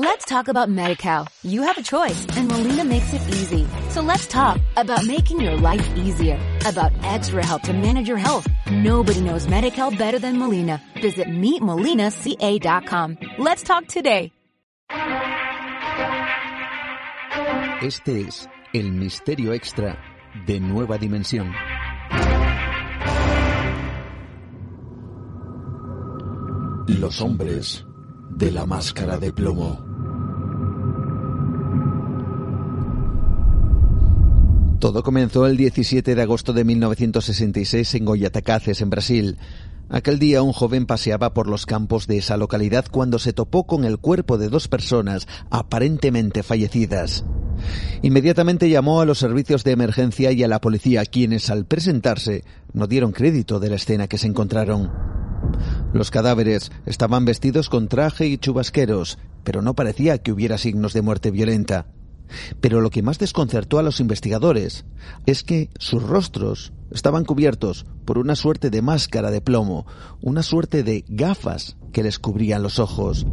[0.00, 1.26] Let's talk about MediCal.
[1.42, 3.66] You have a choice and Molina makes it easy.
[3.90, 8.46] So let's talk about making your life easier, about extra help to manage your health.
[8.70, 10.80] Nobody knows MediCal better than Molina.
[11.02, 13.18] Visit meetmolinaca.com.
[13.38, 14.30] Let's talk today.
[17.82, 19.98] Este es el misterio extra
[20.46, 21.52] de Nueva Dimensión.
[26.86, 27.84] Los hombres
[28.30, 29.87] de la máscara de plomo.
[34.78, 39.36] Todo comenzó el 17 de agosto de 1966 en Goyatacaces, en Brasil.
[39.88, 43.84] Aquel día un joven paseaba por los campos de esa localidad cuando se topó con
[43.84, 47.24] el cuerpo de dos personas aparentemente fallecidas.
[48.02, 52.86] Inmediatamente llamó a los servicios de emergencia y a la policía, quienes al presentarse no
[52.86, 54.92] dieron crédito de la escena que se encontraron.
[55.92, 61.02] Los cadáveres estaban vestidos con traje y chubasqueros, pero no parecía que hubiera signos de
[61.02, 61.86] muerte violenta.
[62.60, 64.84] Pero lo que más desconcertó a los investigadores
[65.26, 69.86] es que sus rostros estaban cubiertos por una suerte de máscara de plomo,
[70.20, 73.26] una suerte de gafas que les cubrían los ojos,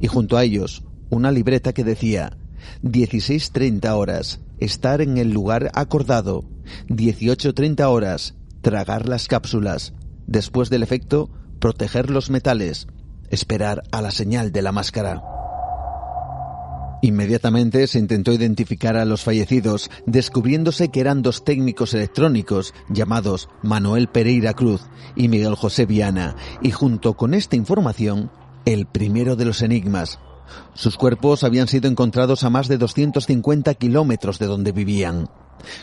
[0.00, 2.36] y junto a ellos una libreta que decía
[2.82, 6.44] 16.30 horas, estar en el lugar acordado,
[6.88, 9.92] 18.30 horas, tragar las cápsulas,
[10.26, 12.88] después del efecto, proteger los metales,
[13.30, 15.35] esperar a la señal de la máscara.
[17.06, 24.08] Inmediatamente se intentó identificar a los fallecidos, descubriéndose que eran dos técnicos electrónicos llamados Manuel
[24.08, 24.82] Pereira Cruz
[25.14, 28.32] y Miguel José Viana, y junto con esta información,
[28.64, 30.18] el primero de los enigmas.
[30.74, 35.30] Sus cuerpos habían sido encontrados a más de 250 kilómetros de donde vivían.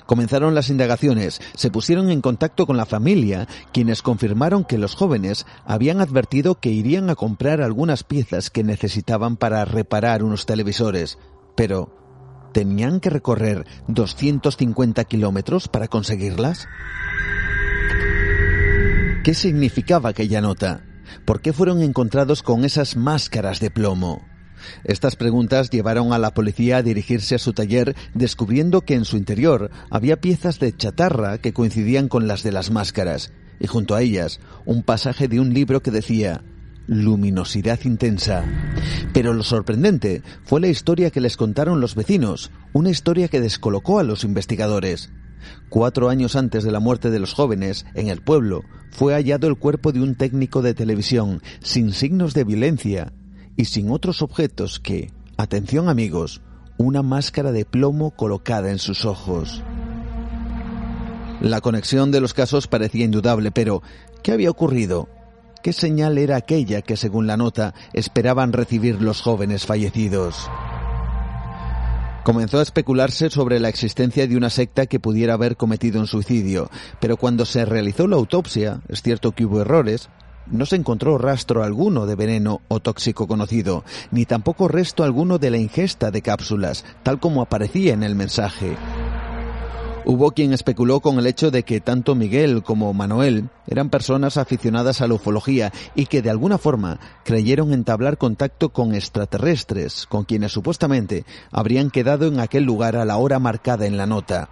[0.06, 5.46] Comenzaron las indagaciones, se pusieron en contacto con la familia, quienes confirmaron que los jóvenes
[5.66, 11.18] habían advertido que irían a comprar algunas piezas que necesitaban para reparar unos televisores,
[11.56, 16.68] pero ¿tenían que recorrer 250 kilómetros para conseguirlas?
[19.24, 20.86] ¿Qué significaba aquella nota?
[21.26, 24.33] ¿Por qué fueron encontrados con esas máscaras de plomo?
[24.84, 29.18] Estas preguntas llevaron a la policía a dirigirse a su taller descubriendo que en su
[29.18, 34.02] interior había piezas de chatarra que coincidían con las de las máscaras y junto a
[34.02, 36.44] ellas un pasaje de un libro que decía
[36.88, 38.44] luminosidad intensa.
[39.14, 44.00] Pero lo sorprendente fue la historia que les contaron los vecinos, una historia que descolocó
[44.00, 45.12] a los investigadores.
[45.70, 49.58] Cuatro años antes de la muerte de los jóvenes, en el pueblo, fue hallado el
[49.58, 53.14] cuerpo de un técnico de televisión, sin signos de violencia,
[53.56, 56.42] y sin otros objetos que, atención amigos,
[56.78, 59.64] una máscara de plomo colocada en sus ojos.
[61.42, 63.84] La conexión de los casos parecía indudable, pero
[64.24, 65.10] ¿qué había ocurrido?
[65.62, 70.50] ¿Qué señal era aquella que, según la nota, esperaban recibir los jóvenes fallecidos?
[72.24, 76.70] Comenzó a especularse sobre la existencia de una secta que pudiera haber cometido un suicidio,
[77.02, 80.10] pero cuando se realizó la autopsia, es cierto que hubo errores,
[80.48, 85.52] no se encontró rastro alguno de veneno o tóxico conocido, ni tampoco resto alguno de
[85.52, 88.76] la ingesta de cápsulas, tal como aparecía en el mensaje.
[90.06, 95.00] Hubo quien especuló con el hecho de que tanto Miguel como Manuel eran personas aficionadas
[95.00, 100.52] a la ufología y que de alguna forma creyeron entablar contacto con extraterrestres, con quienes
[100.52, 104.50] supuestamente habrían quedado en aquel lugar a la hora marcada en la nota.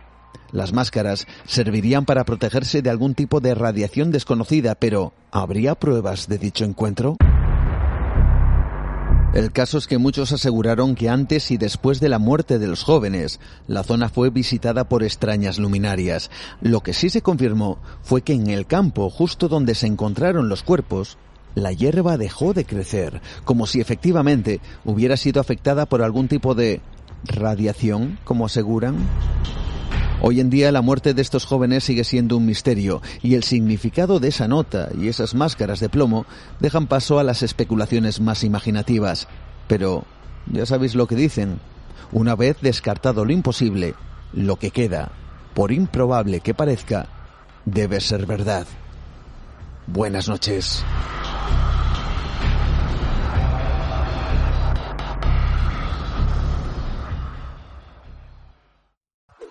[0.52, 6.38] Las máscaras servirían para protegerse de algún tipo de radiación desconocida, pero ¿habría pruebas de
[6.38, 7.18] dicho encuentro?
[9.34, 12.84] El caso es que muchos aseguraron que antes y después de la muerte de los
[12.84, 16.30] jóvenes, la zona fue visitada por extrañas luminarias.
[16.60, 20.64] Lo que sí se confirmó fue que en el campo, justo donde se encontraron los
[20.64, 21.18] cuerpos,
[21.56, 26.82] la hierba dejó de crecer, como si efectivamente hubiera sido afectada por algún tipo de
[27.24, 28.98] radiación, como aseguran.
[30.24, 34.20] Hoy en día la muerte de estos jóvenes sigue siendo un misterio y el significado
[34.20, 36.28] de esa nota y esas máscaras de plomo
[36.60, 39.28] dejan paso a las especulaciones más imaginativas.
[39.68, 40.06] Pero
[40.46, 41.60] ya sabéis lo que dicen.
[42.12, 43.96] Una vez descartado lo imposible,
[44.32, 45.12] lo que queda,
[45.56, 47.08] por improbable que parezca,
[47.66, 48.68] debe ser verdad.
[49.88, 50.84] Buenas noches.